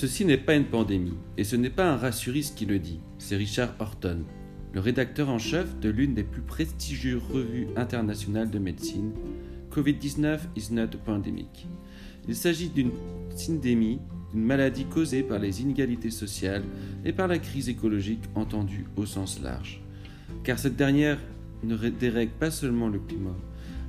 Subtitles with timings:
[0.00, 3.36] Ceci n'est pas une pandémie, et ce n'est pas un rassuriste qui le dit, c'est
[3.36, 4.24] Richard Horton,
[4.72, 9.12] le rédacteur en chef de l'une des plus prestigieuses revues internationales de médecine,
[9.70, 11.68] Covid-19 is not a pandemic.
[12.26, 12.92] Il s'agit d'une
[13.36, 14.00] syndémie,
[14.32, 16.64] d'une maladie causée par les inégalités sociales
[17.04, 19.82] et par la crise écologique entendue au sens large.
[20.44, 21.18] Car cette dernière
[21.62, 23.36] ne dérègle pas seulement le climat,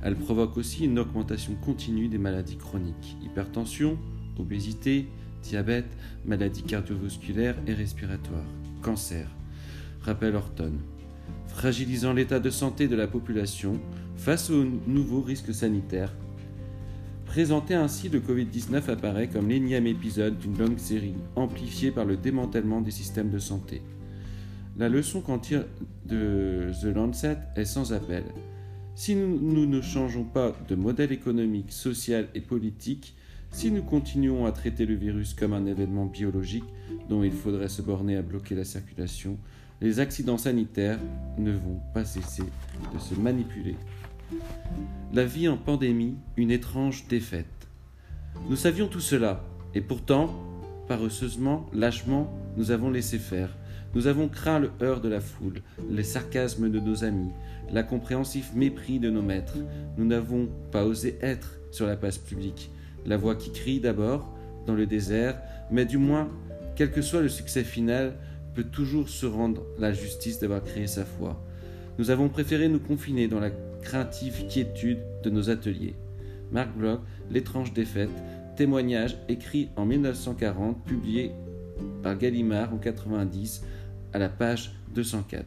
[0.02, 3.98] elle provoque aussi une augmentation continue des maladies chroniques, hypertension,
[4.38, 5.08] obésité,
[5.42, 8.46] diabète, maladies cardiovasculaires et respiratoires,
[8.80, 9.28] cancer,
[10.00, 10.72] rappelle Horton,
[11.48, 13.80] fragilisant l'état de santé de la population
[14.16, 16.14] face aux nouveaux risques sanitaires.
[17.26, 22.80] Présenté ainsi, le Covid-19 apparaît comme l'énième épisode d'une longue série amplifiée par le démantèlement
[22.80, 23.82] des systèmes de santé.
[24.78, 25.64] La leçon qu'en tire
[26.06, 28.24] de The Lancet est sans appel.
[28.94, 33.14] Si nous, ne changeons pas de modèle économique, social et politique,
[33.52, 36.64] si nous continuons à traiter le virus comme un événement biologique
[37.08, 39.38] dont il faudrait se borner à bloquer la circulation,
[39.80, 40.98] les accidents sanitaires
[41.38, 42.44] ne vont pas cesser
[42.94, 43.76] de se manipuler.
[45.12, 47.46] La vie en pandémie, une étrange défaite.
[48.48, 49.44] Nous savions tout cela,
[49.74, 50.34] et pourtant,
[50.88, 53.56] paresseusement, lâchement, nous avons laissé faire.
[53.94, 57.30] Nous avons craint le heurt de la foule, les sarcasmes de nos amis,
[57.70, 59.58] l'incompréhensif mépris de nos maîtres.
[59.98, 62.70] Nous n'avons pas osé être sur la place publique
[63.06, 64.32] la voix qui crie d'abord
[64.66, 65.38] dans le désert,
[65.70, 66.28] mais du moins,
[66.76, 68.14] quel que soit le succès final,
[68.54, 71.42] peut toujours se rendre la justice d'avoir créé sa foi.
[71.98, 73.50] Nous avons préféré nous confiner dans la
[73.82, 75.94] craintive quiétude de nos ateliers.
[76.50, 77.00] Marc Bloch,
[77.30, 78.10] L'étrange défaite,
[78.56, 81.32] témoignage écrit en 1940, publié
[82.02, 83.62] par Gallimard en 90
[84.12, 85.46] à la page 204.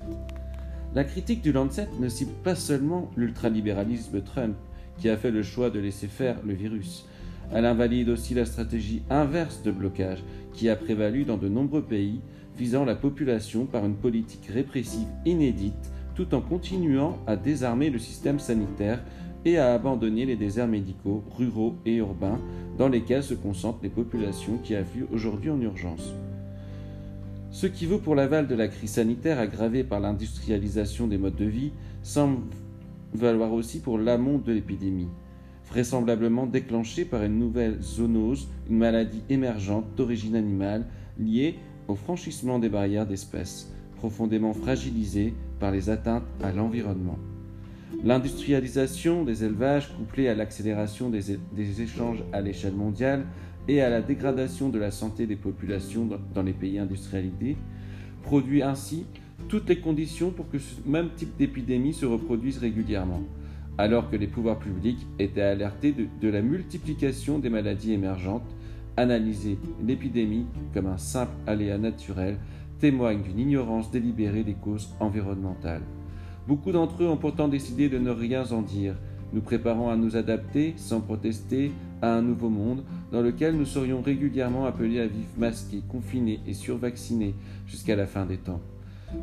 [0.96, 4.56] La critique du Lancet ne cible pas seulement l'ultralibéralisme Trump,
[4.98, 7.06] qui a fait le choix de laisser faire le virus,
[7.54, 12.22] elle invalide aussi la stratégie inverse de blocage qui a prévalu dans de nombreux pays,
[12.58, 18.40] visant la population par une politique répressive inédite, tout en continuant à désarmer le système
[18.40, 19.04] sanitaire
[19.44, 22.40] et à abandonner les déserts médicaux, ruraux et urbains
[22.78, 26.14] dans lesquels se concentrent les populations qui affluent aujourd'hui en urgence.
[27.52, 31.46] Ce qui vaut pour l'aval de la crise sanitaire aggravée par l'industrialisation des modes de
[31.46, 31.72] vie
[32.04, 32.40] semble
[33.14, 35.08] valoir aussi pour l'amont de l'épidémie
[35.68, 40.86] vraisemblablement déclenchée par une nouvelle zoonose, une maladie émergente d'origine animale
[41.20, 41.56] liée
[41.88, 47.18] au franchissement des barrières d'espèces, profondément fragilisées par les atteintes à l'environnement.
[48.04, 53.26] L'industrialisation des élevages, couplée à l'accélération des, des, échanges à l'échelle mondiale
[53.68, 57.58] et à la dégradation de la santé des populations dans les pays industrialisés,
[58.22, 59.06] produit ainsi
[59.48, 63.22] toutes les conditions pour que ce même type d'épidémie se reproduise régulièrement
[63.78, 68.56] alors que les pouvoirs publics étaient alertés de, la multiplication des maladies émergentes,
[68.98, 72.38] analyser l'épidémie comme un simple aléa naturel
[72.80, 75.82] témoigne d'une ignorance délibérée des causes environnementales.
[76.48, 78.96] Beaucoup d'entre eux ont pourtant décidé de ne rien en dire,
[79.34, 81.72] nous préparant à nous adapter, sans protester,
[82.02, 86.54] à un nouveau monde dans lequel nous serions régulièrement appelés à vivre masqués, confinés et
[86.54, 87.34] survaccinés
[87.68, 88.62] jusqu'à la fin des temps.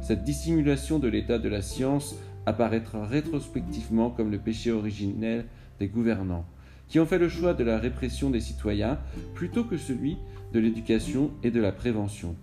[0.01, 2.17] Cette dissimulation de l'état de la science
[2.47, 5.47] apparaîtra rétrospectivement comme le péché originel
[5.79, 6.47] des gouvernants,
[6.89, 8.99] qui ont fait le choix de la répression des citoyens
[9.35, 10.19] plutôt que celui
[10.53, 12.37] de l'éducation et de la prévention.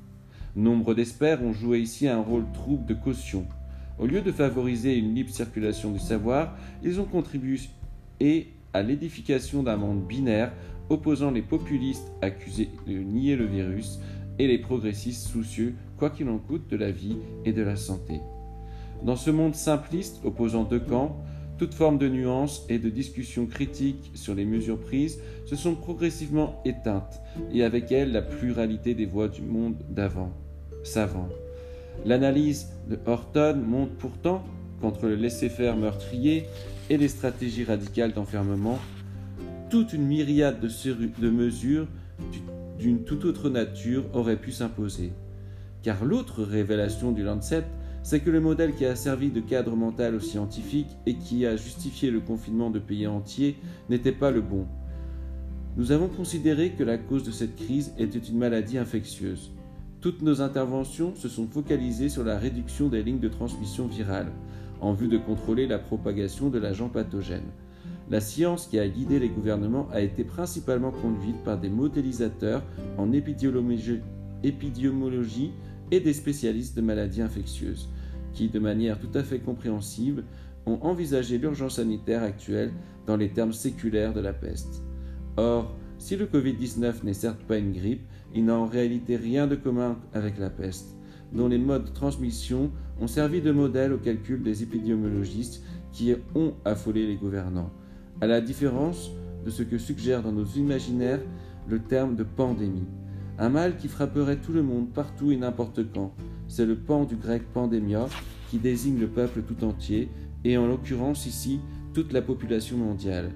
[0.55, 3.45] Nombre d'experts ont joué ici un rôle trouble de caution.
[3.99, 7.59] Au lieu de favoriser une libre circulation du savoir, ils ont contribué
[8.73, 10.51] à l'édification d'un monde binaire
[10.89, 13.99] opposant les populistes accusés de nier le virus
[14.39, 18.21] et les progressistes soucieux, quoi qu'il en coûte, de la vie et de la santé.
[19.03, 21.17] Dans ce monde simpliste opposant deux camps,
[21.57, 26.61] toute forme de nuance et de discussion critique sur les mesures prises se sont progressivement
[26.65, 27.19] éteintes,
[27.51, 30.31] et avec elles la pluralité des voix du monde d'avant,
[30.83, 31.27] savant.
[32.05, 34.43] L'analyse de Horton montre pourtant
[34.79, 36.45] qu'entre le laisser-faire meurtrier
[36.89, 38.79] et les stratégies radicales d'enfermement,
[39.69, 40.69] toute une myriade de,
[41.21, 41.87] de mesures
[42.79, 45.11] d'une toute autre nature aurait pu s'imposer.
[45.83, 47.65] Car l'autre révélation du Lancet
[48.03, 51.55] c'est que le modèle qui a servi de cadre mental aux scientifiques et qui a
[51.55, 53.57] justifié le confinement de pays entiers
[53.89, 54.65] n'était pas le bon.
[55.77, 59.51] Nous avons considéré que la cause de cette crise était une maladie infectieuse.
[60.01, 64.31] Toutes nos interventions se sont focalisées sur la réduction des lignes de transmission virale,
[64.81, 67.51] en vue de contrôler la propagation de l'agent pathogène.
[68.09, 72.63] La science qui a guidé les gouvernements a été principalement conduite par des modélisateurs
[72.97, 73.99] en épidémiologie,
[74.41, 75.51] épidémiologie
[75.91, 77.89] et des spécialistes de maladies infectieuses,
[78.33, 80.23] qui, de manière tout à fait compréhensible,
[80.65, 82.71] ont envisagé l'urgence sanitaire actuelle
[83.07, 84.83] dans les termes séculaires de la peste.
[85.37, 89.55] Or, si le Covid-19 n'est certes pas une grippe, il n'a en réalité rien de
[89.55, 90.95] commun avec la peste,
[91.33, 92.71] dont les modes de transmission
[93.01, 97.71] ont servi de modèle au calcul des épidémiologistes qui ont affolé les gouvernants,
[98.21, 99.11] à la différence
[99.45, 101.21] de ce que suggère dans nos imaginaires
[101.67, 102.87] le terme de pandémie.
[103.41, 106.13] Un mal qui frapperait tout le monde partout et n'importe quand.
[106.49, 108.07] C'est le pan du grec pandémia
[108.49, 110.09] qui désigne le peuple tout entier
[110.43, 111.61] et en l'occurrence ici
[111.93, 113.31] toute la population mondiale.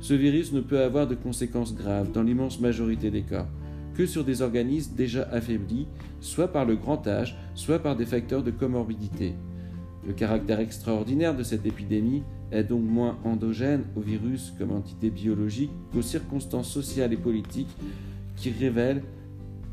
[0.00, 3.48] Ce virus ne peut avoir de conséquences graves dans l'immense majorité des cas
[3.94, 5.86] que sur des organismes déjà affaiblis,
[6.20, 9.34] soit par le grand âge, soit par des facteurs de comorbidité.
[10.06, 15.70] Le caractère extraordinaire de cette épidémie est donc moins endogène au virus comme entité biologique
[15.92, 17.76] qu'aux circonstances sociales et politiques
[18.40, 19.02] qui révèlent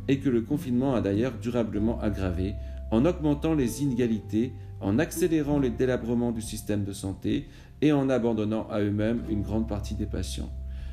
[0.08, 2.54] et que le confinement a d'ailleurs durablement aggravé
[2.92, 7.48] en augmentant les inégalités, en accélérant le délabrement du système de santé
[7.82, 10.52] et en abandonnant à eux-mêmes une grande partie des patients,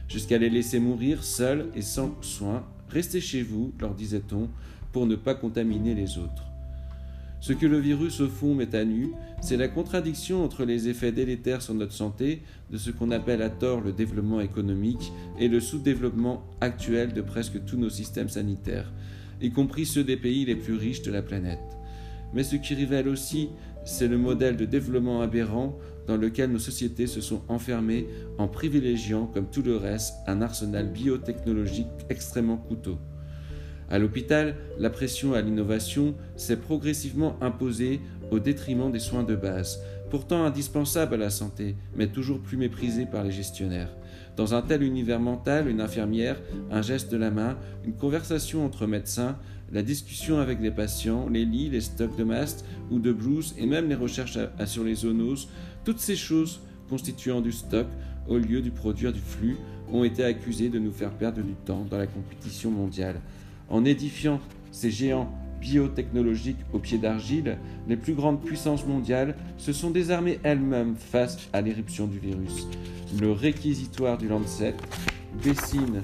[0.09, 2.65] jusqu'à les laisser mourir seuls et sans soins.
[2.89, 4.49] Restez chez vous, leur disait-on,
[4.93, 6.54] pour ne pas contaminer les autres.
[7.45, 9.11] Ce que le virus au fond met à nu,
[9.43, 13.51] c'est la contradiction entre les effets délétères sur notre santé de ce qu'on appelle à
[13.51, 18.91] tort le développement économique et le sous-développement actuel de presque tous nos systèmes sanitaires,
[19.43, 21.61] y compris ceux des pays les plus riches de la planète.
[22.33, 23.51] Mais ce qui révèle aussi,
[23.85, 25.77] c'est le modèle de développement aberrant
[26.07, 28.07] dans lequel nos sociétés se sont enfermées
[28.39, 32.97] en privilégiant, comme tout le reste, un arsenal biotechnologique extrêmement coûteux.
[33.91, 38.01] À l'hôpital, la pression à l'innovation s'est progressivement imposée
[38.31, 43.07] au détriment des soins de base, pourtant indispensables à la santé, mais toujours plus méprisés
[43.07, 43.95] par les gestionnaires.
[44.37, 46.41] Dans un tel univers mental, une infirmière,
[46.71, 49.39] un geste de la main, une conversation entre médecins,
[49.73, 53.67] la discussion avec les patients, les lits, les stocks de masques ou de blouses et
[53.67, 55.49] même les recherches sur les zoonoses,
[55.85, 57.87] toutes ces choses constituant du stock
[58.29, 59.57] au lieu du produire du flux
[59.93, 63.21] ont été accusées de nous faire perdre du temps dans la compétition mondiale.
[63.75, 64.41] En édifiant
[64.71, 65.29] ces géants
[65.61, 71.61] biotechnologiques au pied d'argile, les plus grandes puissances mondiales se sont désarmées elles-mêmes face à
[71.61, 72.69] l'éruption du virus.
[73.21, 74.77] Le réquisitoire du Lancet
[75.43, 76.03] dessine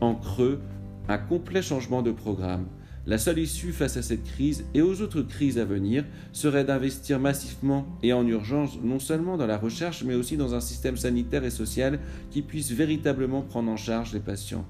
[0.00, 0.60] en creux
[1.06, 2.66] un complet changement de programme.
[3.06, 7.20] La seule issue face à cette crise et aux autres crises à venir serait d'investir
[7.20, 11.44] massivement et en urgence non seulement dans la recherche mais aussi dans un système sanitaire
[11.44, 12.00] et social
[12.32, 14.66] qui puisse véritablement prendre en charge les patients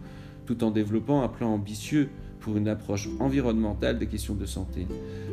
[0.47, 2.09] tout en développant un plan ambitieux
[2.41, 4.87] pour une approche environnementale des questions de santé,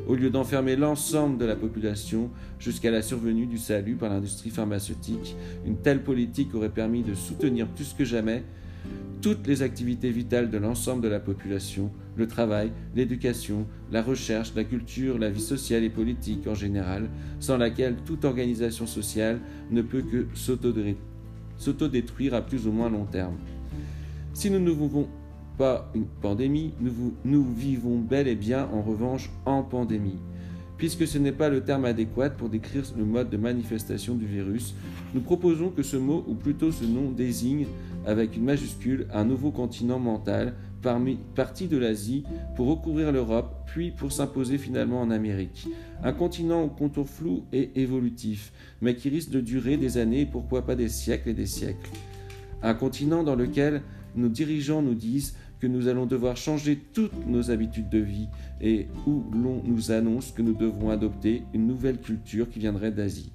[0.08, 5.36] au lieu d'enfermer l'ensemble de la population jusqu'à la survenue du salut par l'industrie pharmaceutique.
[5.66, 8.44] Une telle politique aurait permis de soutenir plus que jamais
[9.22, 14.63] toutes les activités vitales de l'ensemble de la population, le travail, l'éducation, la recherche, la
[14.63, 17.10] culture, la vie sociale et politique en général,
[17.40, 20.28] sans laquelle toute organisation sociale ne peut que
[21.58, 23.36] s'autodétruire à plus ou moins long terme.
[24.41, 25.07] Si nous ne vivons
[25.55, 26.73] pas une pandémie,
[27.23, 30.17] nous, vivons bel et bien en revanche en pandémie.
[30.79, 34.73] Puisque ce n'est pas le terme adéquat pour décrire le mode de manifestation du virus,
[35.13, 37.67] nous proposons que ce mot, ou plutôt ce nom, désigne,
[38.03, 42.23] avec une majuscule, un nouveau continent mental parmi, parti de l'Asie
[42.55, 45.67] pour recouvrir l'Europe, puis pour s'imposer finalement en Amérique.
[46.03, 50.25] Un continent au contour flou et évolutif, mais qui risque de durer des années et
[50.25, 51.91] pourquoi pas des siècles et des siècles.
[52.63, 53.83] Un continent dans lequel
[54.15, 58.27] nos dirigeants nous disent que nous allons devoir changer toutes nos habitudes de vie
[58.60, 63.32] et où l'on nous annonce que nous devrons adopter une nouvelle culture qui viendrait d'Asie.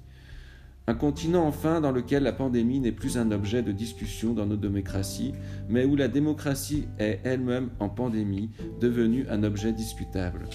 [0.89, 4.55] Un continent enfin dans lequel la pandémie n'est plus un objet de discussion dans nos
[4.55, 5.33] démocraties,
[5.67, 10.47] mais où la démocratie est elle-même en pandémie devenue un objet discutable.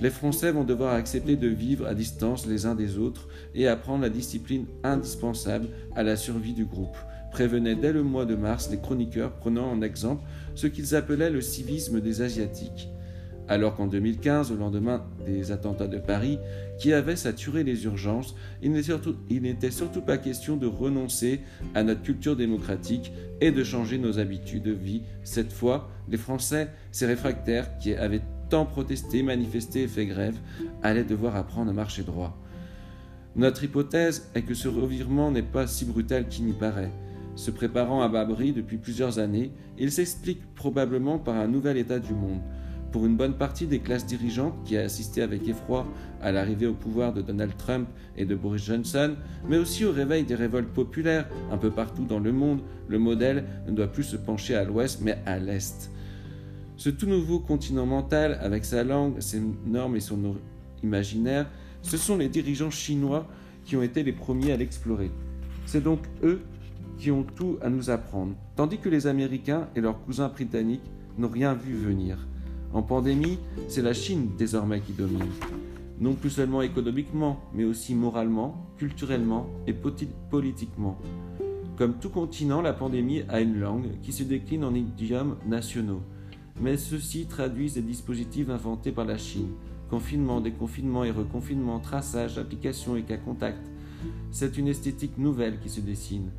[0.00, 4.02] Les Français vont devoir accepter de vivre à distance les uns des autres et apprendre
[4.02, 6.96] la discipline indispensable à la survie du groupe
[7.36, 10.24] prévenaient dès le mois de mars les chroniqueurs prenant en exemple
[10.54, 12.88] ce qu'ils appelaient le civisme des Asiatiques.
[13.46, 16.38] Alors qu'en 2015, au lendemain des attentats de Paris,
[16.78, 21.42] qui avaient saturé les urgences, il n'était surtout, pas question de renoncer
[21.74, 23.12] à notre culture démocratique
[23.42, 25.02] et de changer nos habitudes de vie.
[25.22, 30.38] Cette fois, les Français, ces réfractaires qui avaient tant protesté, manifesté et fait grève,
[30.82, 32.34] allaient devoir apprendre à marcher droit.
[33.36, 36.90] Notre hypothèse est que ce revirement n'est pas si brutal qu'il n'y paraît.
[37.36, 42.14] Se préparant à Babri depuis plusieurs années, il s'explique probablement par un nouvel état du
[42.14, 42.40] monde.
[42.92, 45.86] Pour une bonne partie des classes dirigeantes qui a assisté avec effroi
[46.22, 49.16] à l'arrivée au pouvoir de Donald Trump et de Boris Johnson,
[49.46, 53.44] mais aussi au réveil des révoltes populaires un peu partout dans le monde, le modèle
[53.66, 55.90] ne doit plus se pencher à l'ouest mais à l'est.
[56.78, 60.36] Ce tout nouveau continent mental, avec sa langue, ses normes et son
[60.82, 61.50] imaginaire,
[61.82, 63.26] ce sont les dirigeants chinois
[63.66, 65.10] qui ont été les premiers à l'explorer.
[65.66, 66.40] C'est donc eux
[66.98, 71.28] qui ont tout à nous apprendre, tandis que les Américains et leurs cousins britanniques n'ont
[71.28, 72.26] rien vu venir.
[72.72, 73.38] En pandémie,
[73.68, 75.30] c'est la Chine désormais qui domine.
[75.98, 79.74] Non plus seulement économiquement, mais aussi moralement, culturellement et
[80.30, 80.98] politiquement.
[81.76, 86.02] Comme tout continent, la pandémie a une langue qui se décline en idiomes nationaux.
[86.60, 89.50] Mais ceux-ci traduisent des dispositifs inventés par la Chine.
[89.90, 93.60] Confinement, déconfinement et reconfinement, traçage, application et cas contact.
[94.30, 96.30] C'est une esthétique nouvelle qui se dessine.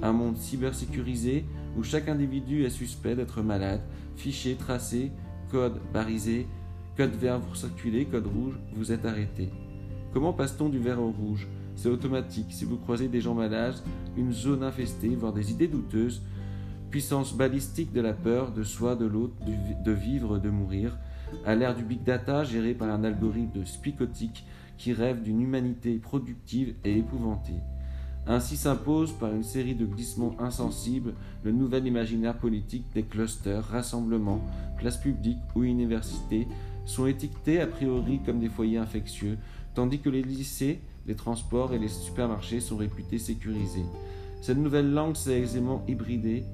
[0.00, 1.44] Un monde cybersécurisé
[1.76, 3.82] où chaque individu est suspect d'être malade,
[4.16, 5.12] fiché, tracé,
[5.50, 6.46] code barisé,
[6.96, 9.50] code vert vous circulez, code rouge, vous êtes arrêté.
[10.12, 11.48] Comment passe-t-on du vert au rouge?
[11.76, 12.52] C'est automatique.
[12.52, 13.76] Si vous croisez des gens malades,
[14.16, 16.22] une zone infestée, voire des idées douteuses,
[16.90, 19.34] puissance balistique de la peur, de soi, de l'autre,
[19.84, 20.98] de vivre, de mourir,
[21.46, 24.44] à l'ère du big data géré par un algorithme spicotique
[24.76, 27.60] qui rêve d'une humanité productive et épouvantée.
[28.26, 34.40] Ainsi s'impose par une série de glissements insensibles le nouvel imaginaire politique des clusters, rassemblements,
[34.78, 36.46] places publiques ou universités
[36.86, 39.38] sont étiquetés a priori comme des foyers infectieux,
[39.74, 43.84] tandis que les lycées, les transports et les supermarchés sont réputés sécurisés.
[44.40, 46.44] Cette nouvelle langue s'est aisément hybridée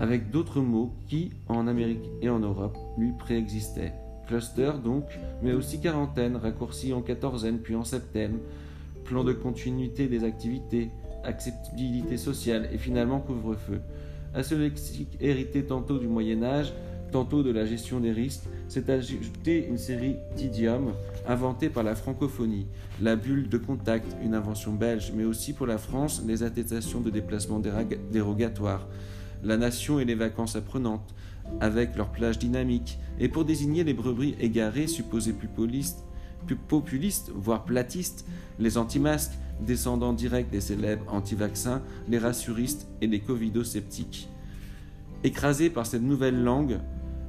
[0.00, 3.94] avec d'autres mots qui, en Amérique et en Europe, lui préexistaient.
[4.26, 5.04] Cluster donc,
[5.42, 8.38] mais aussi quarantaine, raccourci en quatorzaine puis en septaine,
[9.08, 10.90] plan de continuité des activités,
[11.24, 13.80] acceptabilité sociale et finalement couvre-feu.
[14.34, 16.74] À ce lexique hérité tantôt du Moyen Âge,
[17.10, 20.92] tantôt de la gestion des risques, s'est ajoutée une série d'idiomes
[21.26, 22.66] inventés par la francophonie,
[23.00, 27.08] la bulle de contact, une invention belge, mais aussi pour la France les attestations de
[27.08, 27.62] déplacement
[28.12, 28.86] dérogatoires,
[29.42, 31.14] la nation et les vacances apprenantes,
[31.60, 36.04] avec leurs plages dynamiques, et pour désigner les brebis égarées supposées plus polistes,
[36.68, 38.26] populistes, voire platistes,
[38.58, 44.28] les anti-masques, descendants directs des célèbres anti-vaccins, les rassuristes et les covido-sceptiques.
[45.24, 46.78] Écrasés par cette nouvelle langue,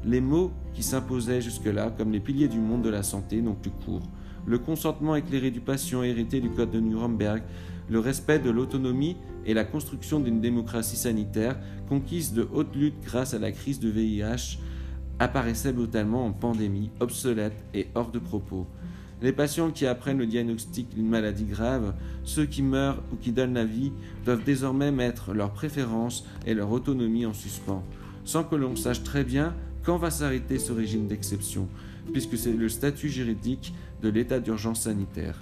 [0.06, 3.72] les mots qui s'imposaient jusque-là comme les piliers du monde de la santé n'ont plus
[3.72, 4.08] cours.
[4.46, 7.44] Le consentement éclairé du patient hérité du Code de Nuremberg,
[7.90, 13.34] le respect de l'autonomie et la construction d'une démocratie sanitaire conquise de haute lutte grâce
[13.34, 14.60] à la crise de VIH
[15.18, 18.68] apparaissaient brutalement en pandémie, obsolète et hors de propos.
[19.22, 23.54] Les patients qui apprennent le diagnostic d'une maladie grave, ceux qui meurent ou qui donnent
[23.54, 23.92] la vie,
[24.24, 27.84] doivent désormais mettre leurs préférences et leur autonomie en suspens,
[28.24, 31.68] sans que l'on sache très bien quand va s'arrêter ce régime d'exception,
[32.14, 35.36] puisque c'est le statut juridique de l'état d'urgence sanitaire.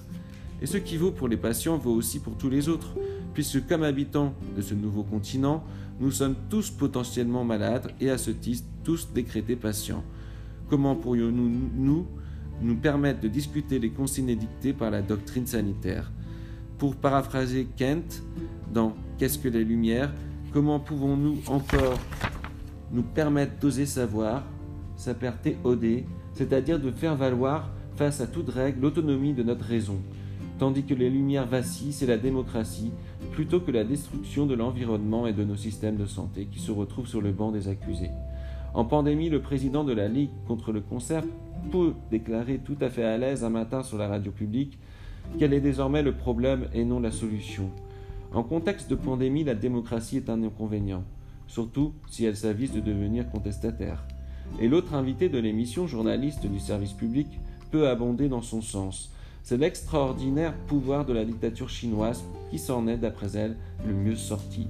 [0.61, 2.95] Et ce qui vaut pour les patients vaut aussi pour tous les autres,
[3.35, 5.63] puisque comme habitants de ce nouveau continent,
[5.99, 10.03] nous sommes tous potentiellement malades et à ce titre tous décrétés patients.
[10.67, 12.07] Comment pourrions-nous, nous,
[12.61, 16.11] nous permettre de discuter les consignes dictées par la doctrine sanitaire.
[16.77, 18.23] Pour paraphraser Kent
[18.73, 20.13] dans Qu'est-ce que les Lumières
[20.53, 21.99] Comment pouvons-nous encore
[22.91, 24.43] nous permettre d'oser savoir,
[24.95, 29.97] s'aperter OD, c'est-à-dire de faire valoir face à toute règle l'autonomie de notre raison,
[30.59, 32.91] tandis que les Lumières vacillent, c'est la démocratie,
[33.31, 37.07] plutôt que la destruction de l'environnement et de nos systèmes de santé qui se retrouvent
[37.07, 38.11] sur le banc des accusés.
[38.77, 41.23] En pandémie, le président de la Ligue contre le cancer
[41.71, 44.77] peut déclarer tout à fait à l'aise un matin sur la radio publique
[45.39, 47.71] quel est désormais le problème et non la solution.
[48.35, 51.03] En contexte de pandémie, la démocratie est un inconvénient,
[51.47, 54.05] surtout si elle s'avise de devenir contestataire.
[54.59, 57.39] Et l'autre invité de l'émission, journaliste du service public,
[57.71, 59.11] peut abonder dans son sens.
[59.41, 63.57] C'est l'extraordinaire pouvoir de la dictature chinoise qui s'en est, d'après elle,
[63.87, 64.67] le mieux sorti.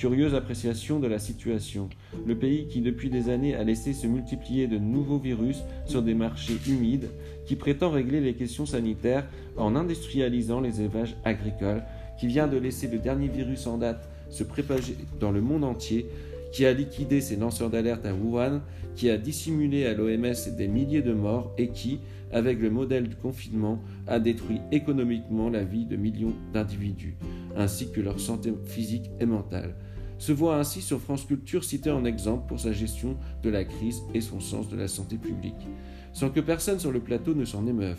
[0.00, 1.90] Curieuse appréciation de la situation.
[2.24, 6.14] Le pays qui depuis des années a laissé se multiplier de nouveaux virus sur des
[6.14, 7.10] marchés humides,
[7.44, 9.26] qui prétend régler les questions sanitaires
[9.58, 11.82] en industrialisant les élevages agricoles,
[12.18, 16.06] qui vient de laisser le dernier virus en date se propager dans le monde entier,
[16.50, 18.62] qui a liquidé ses lanceurs d'alerte à Wuhan,
[18.96, 22.00] qui a dissimulé à l'OMS des milliers de morts et qui,
[22.32, 27.18] avec le modèle de confinement, a détruit économiquement la vie de millions d'individus,
[27.54, 29.74] ainsi que leur santé physique et mentale
[30.20, 34.02] se voit ainsi sur France Culture cité en exemple pour sa gestion de la crise
[34.12, 35.66] et son sens de la santé publique,
[36.12, 37.98] sans que personne sur le plateau ne s'en émeuve.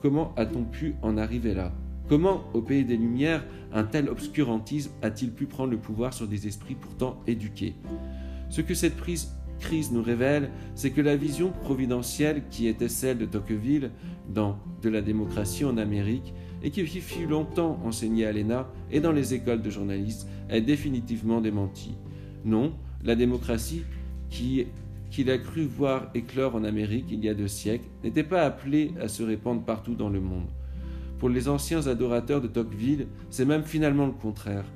[0.00, 1.72] Comment a-t-on pu en arriver là?
[2.08, 6.46] Comment, au pays des Lumières, un tel obscurantisme a-t-il pu prendre le pouvoir sur des
[6.46, 7.74] esprits pourtant éduqués?
[8.48, 13.26] Ce que cette crise nous révèle, c'est que la vision providentielle qui était celle de
[13.26, 13.90] Tocqueville
[14.32, 16.32] dans De la démocratie en Amérique
[16.62, 21.40] et qui fut longtemps enseigné à l'ENA et dans les écoles de journalistes, est définitivement
[21.40, 21.94] démenti.
[22.44, 22.72] Non,
[23.04, 23.82] la démocratie,
[24.30, 28.92] qu'il a cru voir éclore en Amérique il y a deux siècles, n'était pas appelée
[29.00, 30.48] à se répandre partout dans le monde.
[31.18, 34.66] Pour les anciens adorateurs de Tocqueville, c'est même finalement le contraire.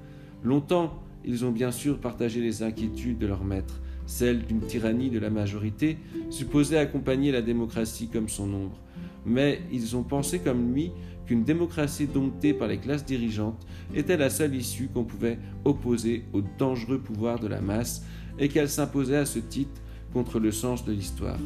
[0.42, 5.18] Longtemps, ils ont bien sûr partagé les inquiétudes de leur maître, celle d'une tyrannie de
[5.18, 5.98] la majorité,
[6.30, 8.78] supposée accompagner la démocratie comme son ombre.
[9.26, 10.92] Mais ils ont pensé comme lui
[11.30, 16.42] qu'une démocratie domptée par les classes dirigeantes était la seule issue qu'on pouvait opposer au
[16.58, 18.04] dangereux pouvoir de la masse
[18.40, 19.80] et qu'elle s'imposait à ce titre
[20.12, 21.38] contre le sens de l'histoire.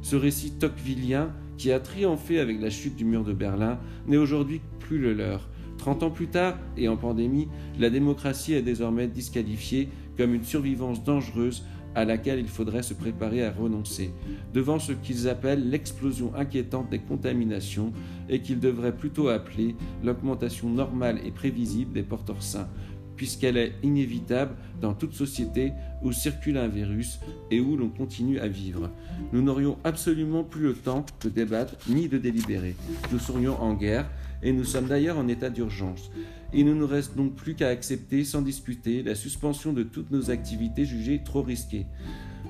[0.00, 4.62] Ce récit tocquevillien, qui a triomphé avec la chute du mur de Berlin, n'est aujourd'hui
[4.78, 5.50] plus le leur.
[5.76, 11.04] Trente ans plus tard, et en pandémie, la démocratie est désormais disqualifiée comme une survivance
[11.04, 11.62] dangereuse
[11.96, 14.12] à laquelle il faudrait se préparer à renoncer,
[14.52, 17.92] devant ce qu'ils appellent l'explosion inquiétante des contaminations
[18.28, 19.74] et qu'ils devraient plutôt appeler
[20.04, 22.68] l'augmentation normale et prévisible des porteurs sains,
[23.16, 25.72] puisqu'elle est inévitable dans toute société
[26.02, 27.18] où circule un virus
[27.50, 28.90] et où l'on continue à vivre.
[29.32, 32.76] Nous n'aurions absolument plus le temps de débattre ni de délibérer.
[33.10, 34.06] Nous serions en guerre
[34.42, 36.10] et nous sommes d'ailleurs en état d'urgence.
[36.52, 40.30] Il ne nous reste donc plus qu'à accepter sans discuter la suspension de toutes nos
[40.30, 41.86] activités jugées trop risquées.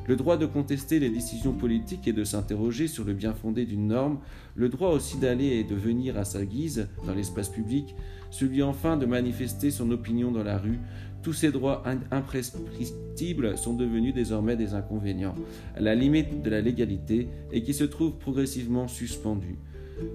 [0.06, 3.88] Le droit de contester les décisions politiques et de s'interroger sur le bien fondé d'une
[3.88, 4.20] norme,
[4.54, 7.96] le droit aussi d'aller et de venir à sa guise dans l'espace public,
[8.30, 10.78] celui enfin de manifester son opinion dans la rue,
[11.22, 15.34] tous ces droits imprescriptibles sont devenus désormais des inconvénients,
[15.74, 19.58] à la limite de la légalité, et qui se trouvent progressivement suspendus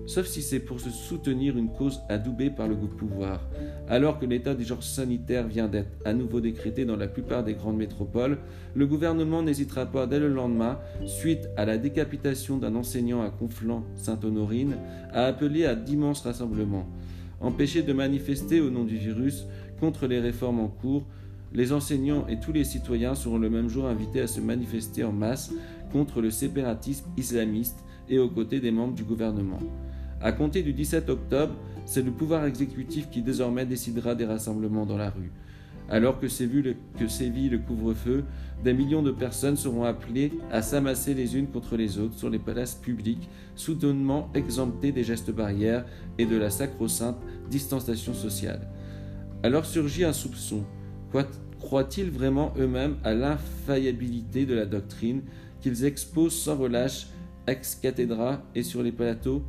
[0.05, 3.47] sauf si c'est pour soutenir une cause adoubée par le goût de pouvoir.
[3.87, 7.77] Alors que l'état d'urgence sanitaire vient d'être à nouveau décrété dans la plupart des grandes
[7.77, 8.39] métropoles,
[8.75, 14.77] le gouvernement n'hésitera pas dès le lendemain, suite à la décapitation d'un enseignant à Conflans-Sainte-Honorine,
[15.11, 16.87] à appeler à d'immenses rassemblements.
[17.39, 19.45] Empêchés de manifester au nom du virus
[19.79, 21.05] contre les réformes en cours,
[21.53, 25.11] les enseignants et tous les citoyens seront le même jour invités à se manifester en
[25.11, 25.51] masse
[25.91, 27.79] contre le séparatisme islamiste
[28.11, 29.59] et aux côtés des membres du gouvernement.
[30.21, 34.97] À compter du 17 octobre, c'est le pouvoir exécutif qui désormais décidera des rassemblements dans
[34.97, 35.31] la rue.
[35.89, 36.61] Alors que sévit
[37.49, 38.23] le, couvre-feu,
[38.63, 42.39] des millions de personnes seront appelées à s'amasser les unes contre les autres sur les
[42.39, 45.85] places publiques, soudainement exemptées des gestes barrières
[46.17, 47.17] et de la sacro-sainte
[47.49, 48.69] distanciation sociale.
[49.43, 50.63] Alors surgit un soupçon.
[51.59, 55.23] Croient-ils vraiment eux-mêmes à l'infaillibilité de la doctrine
[55.61, 57.07] qu'ils exposent sans relâche
[57.47, 59.43] ex cathedra et sur les plateaux.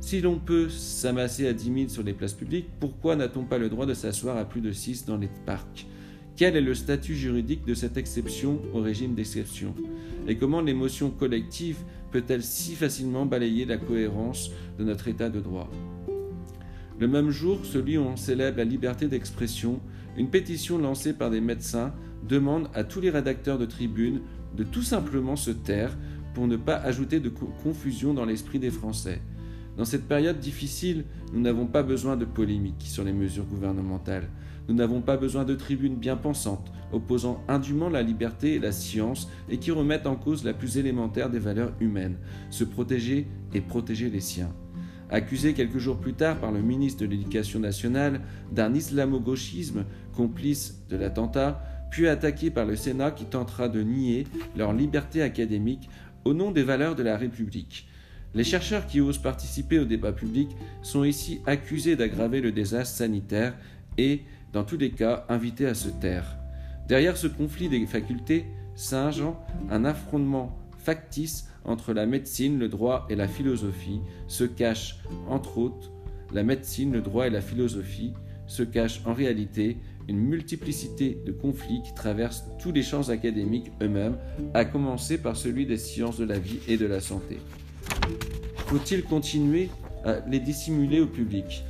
[0.00, 3.68] Si l'on peut s'amasser à dix mille sur les places publiques, pourquoi n'a-t-on pas le
[3.68, 5.86] droit de s'asseoir à plus de six dans les parcs?
[6.36, 9.74] Quel est le statut juridique de cette exception au régime d'exception?
[10.28, 11.78] Et comment l'émotion collective
[12.12, 15.68] peut-elle si facilement balayer la cohérence de notre état de droit?
[17.00, 19.80] Le même jour, celui où on célèbre la liberté d'expression,
[20.16, 21.92] une pétition lancée par des médecins
[22.28, 24.20] demande à tous les rédacteurs de tribunes
[24.56, 25.96] de tout simplement se taire
[26.38, 27.30] pour ne pas ajouter de
[27.64, 29.20] confusion dans l'esprit des Français.
[29.76, 34.28] Dans cette période difficile, nous n'avons pas besoin de polémiques sur les mesures gouvernementales.
[34.68, 39.28] Nous n'avons pas besoin de tribunes bien pensantes, opposant indûment la liberté et la science
[39.48, 42.18] et qui remettent en cause la plus élémentaire des valeurs humaines,
[42.50, 44.54] se protéger et protéger les siens.
[45.10, 48.20] Accusé quelques jours plus tard par le ministre de l'Éducation nationale
[48.52, 54.72] d'un islamo-gauchisme complice de l'attentat, puis attaqué par le Sénat qui tentera de nier leur
[54.72, 55.88] liberté académique
[56.24, 57.88] au nom des valeurs de la République.
[58.34, 60.50] Les chercheurs qui osent participer au débat public
[60.82, 63.54] sont ici accusés d'aggraver le désastre sanitaire
[63.96, 66.36] et, dans tous les cas, invités à se taire.
[66.88, 69.38] Derrière ce conflit des facultés Saint-Jean,
[69.70, 75.90] un affrontement factice entre la médecine, le droit et la philosophie se cache, entre autres,
[76.32, 78.12] la médecine, le droit et la philosophie
[78.46, 79.78] se cachent en réalité
[80.08, 84.16] une multiplicité de conflits qui traversent tous les champs académiques eux-mêmes,
[84.54, 87.38] à commencer par celui des sciences de la vie et de la santé.
[88.66, 89.68] Faut-il continuer
[90.04, 91.62] à les dissimuler au public?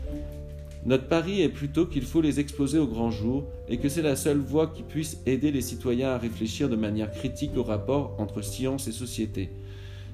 [0.86, 4.16] Notre pari est plutôt qu'il faut les exposer au grand jour et que c'est la
[4.16, 8.42] seule voie qui puisse aider les citoyens à réfléchir de manière critique au rapport entre
[8.42, 9.50] science et société.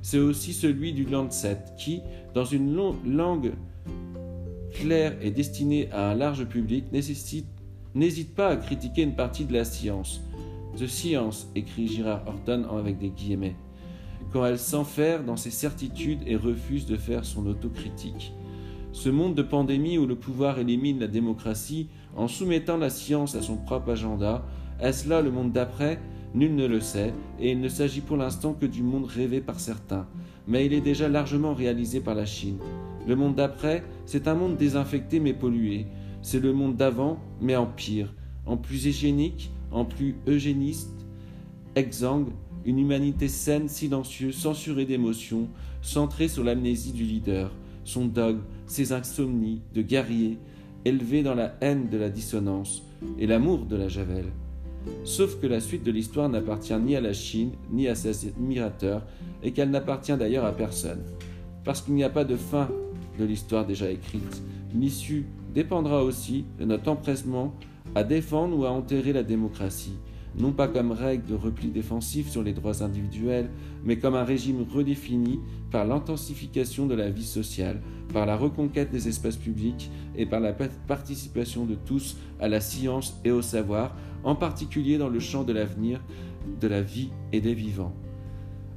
[0.02, 2.00] C'est aussi celui du Lancet qui,
[2.34, 2.74] dans une
[3.06, 3.52] langue
[4.72, 7.46] claire et destinée à un large public, nécessite
[7.94, 10.20] n'hésite pas à critiquer une partie de la science.
[10.76, 13.54] The Science, écrit Girard Horton avec des guillemets,
[14.32, 18.32] quand elle s'enferre dans ses certitudes et refuse de faire son autocritique.
[18.92, 23.42] Ce monde de pandémie où le pouvoir élimine la démocratie en soumettant la science à
[23.42, 24.44] son propre agenda,
[24.80, 26.00] est-ce là le monde d'après?
[26.34, 29.60] Nul ne le sait, et il ne s'agit pour l'instant que du monde rêvé par
[29.60, 30.08] certains,
[30.48, 32.58] mais il est déjà largement réalisé par la Chine.
[33.06, 35.86] Le monde d'après, c'est un monde désinfecté mais pollué,
[36.24, 38.14] c'est le monde d'avant, mais en pire,
[38.46, 41.04] en plus hygiénique, en plus eugéniste,
[41.76, 42.28] exsangue,
[42.64, 45.48] une humanité saine, silencieuse, censurée d'émotions,
[45.82, 47.52] centrée sur l'amnésie du leader,
[47.84, 50.38] son dogme, ses insomnies de guerrier,
[50.86, 52.82] élevée dans la haine de la dissonance
[53.18, 54.24] et l'amour de la javel.
[55.04, 59.02] sauf que la suite de l'histoire n'appartient ni à la Chine, ni à ses admirateurs,
[59.42, 61.02] et qu'elle n'appartient d'ailleurs à personne.
[61.64, 62.70] Parce qu'il n'y a pas de fin
[63.18, 64.42] de l'histoire déjà écrite.
[64.74, 67.54] L'issue dépendra aussi de notre empressement
[67.94, 69.96] à défendre ou à enterrer la démocratie,
[70.36, 73.50] non pas comme règle de repli défensif sur les droits individuels,
[73.84, 75.38] mais comme un régime redéfini
[75.70, 77.80] par l'intensification de la vie sociale,
[78.12, 83.20] par la reconquête des espaces publics et par la participation de tous à la science
[83.24, 86.00] et au savoir, en particulier dans le champ de l'avenir,
[86.60, 87.94] de la vie et des vivants.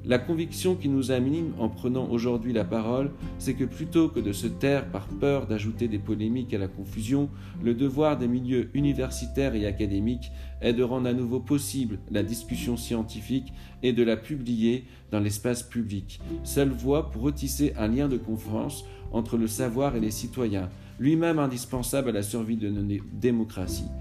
[0.07, 4.31] La conviction qui nous anime en prenant aujourd'hui la parole, c'est que plutôt que de
[4.31, 7.29] se taire par peur d'ajouter des polémiques à la confusion,
[7.61, 12.77] le devoir des milieux universitaires et académiques est de rendre à nouveau possible la discussion
[12.77, 13.51] scientifique
[13.83, 18.85] et de la publier dans l'espace public, seule voie pour retisser un lien de confiance
[19.11, 20.69] entre le savoir et les citoyens,
[21.01, 23.91] lui-même indispensable à la survie de nos démocraties.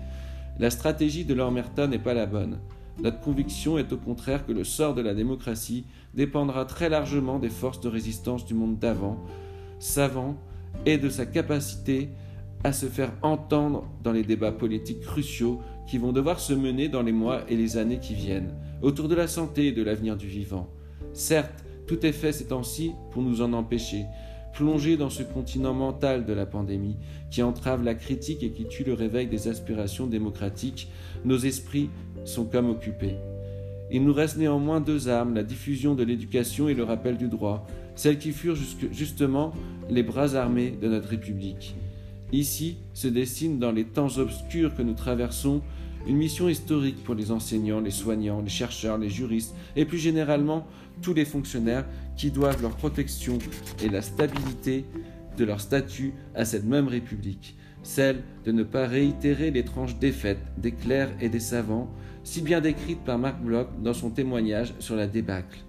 [0.60, 2.60] La stratégie de l'Ormerta n'est pas la bonne.
[3.02, 7.50] Notre conviction est au contraire que le sort de la démocratie dépendra très largement des
[7.50, 9.18] forces de résistance du monde d'avant,
[9.78, 10.36] savant,
[10.84, 12.10] et de sa capacité
[12.64, 17.02] à se faire entendre dans les débats politiques cruciaux qui vont devoir se mener dans
[17.02, 20.26] les mois et les années qui viennent, autour de la santé et de l'avenir du
[20.26, 20.68] vivant.
[21.12, 24.04] Certes, tout est fait ces temps-ci pour nous en empêcher,
[24.52, 26.96] plongés dans ce continent mental de la pandémie
[27.30, 30.90] qui entrave la critique et qui tue le réveil des aspirations démocratiques,
[31.24, 31.90] nos esprits
[32.26, 33.16] sont comme occupés.
[33.90, 37.66] Il nous reste néanmoins deux armes, la diffusion de l'éducation et le rappel du droit,
[37.94, 38.56] celles qui furent
[38.92, 39.52] justement
[39.88, 41.76] les bras armés de notre République.
[42.32, 45.62] Ici se dessine dans les temps obscurs que nous traversons
[46.08, 50.66] une mission historique pour les enseignants, les soignants, les chercheurs, les juristes et plus généralement
[51.02, 51.84] tous les fonctionnaires
[52.16, 53.38] qui doivent leur protection
[53.82, 54.84] et la stabilité
[55.36, 60.72] de leur statut à cette même République, celle de ne pas réitérer l'étrange défaite des
[60.72, 61.88] clercs et des savants,
[62.24, 65.60] si bien décrite par Marc Bloch dans son témoignage sur la débâcle.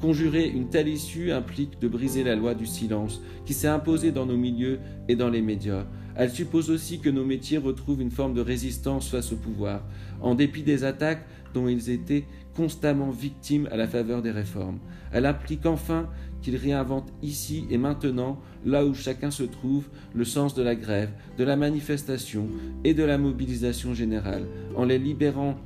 [0.00, 4.26] Conjurer une telle issue implique de briser la loi du silence qui s'est imposée dans
[4.26, 5.86] nos milieux et dans les médias.
[6.16, 9.82] Elle suppose aussi que nos métiers retrouvent une forme de résistance face au pouvoir,
[10.20, 11.24] en dépit des attaques
[11.54, 12.24] dont ils étaient
[12.54, 14.80] constamment victimes à la faveur des réformes.
[15.12, 16.10] Elle implique enfin
[16.44, 21.10] qu'ils réinventent ici et maintenant, là où chacun se trouve, le sens de la grève,
[21.38, 22.48] de la manifestation
[22.84, 24.44] et de la mobilisation générale,
[24.76, 25.56] en les libérant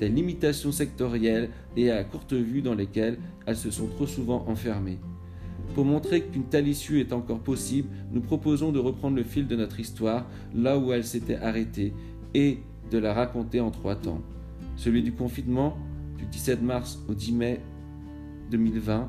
[0.00, 3.16] des limitations sectorielles et à courte vue dans lesquelles
[3.46, 4.98] elles se sont trop souvent enfermées.
[5.76, 9.54] Pour montrer qu'une telle issue est encore possible, nous proposons de reprendre le fil de
[9.54, 11.92] notre histoire là où elle s'était arrêtée
[12.34, 12.58] et
[12.90, 14.20] de la raconter en trois temps.
[14.74, 15.76] Celui du confinement,
[16.18, 17.60] du 17 mars au 10 mai
[18.50, 19.08] 2020,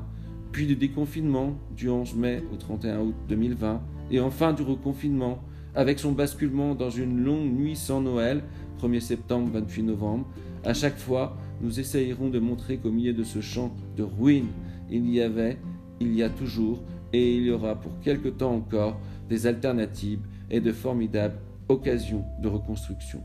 [0.52, 3.80] puis du déconfinement du 11 mai au 31 août 2020,
[4.10, 5.42] et enfin du reconfinement,
[5.74, 8.42] avec son basculement dans une longue nuit sans Noël,
[8.80, 10.26] 1er septembre, 28 novembre,
[10.64, 14.50] à chaque fois, nous essayerons de montrer qu'au milieu de ce champ de ruines,
[14.90, 15.58] il y avait,
[16.00, 16.82] il y a toujours,
[17.12, 22.48] et il y aura pour quelque temps encore des alternatives et de formidables occasions de
[22.48, 23.22] reconstruction.